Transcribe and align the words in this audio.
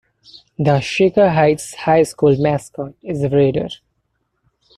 The 0.57 0.79
Shaker 0.79 1.29
Heights 1.29 1.75
High 1.75 2.01
School 2.01 2.35
mascot 2.41 2.95
is 3.03 3.21
a 3.21 3.29
“Raider”. 3.29 3.69